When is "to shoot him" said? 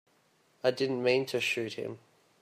1.27-1.99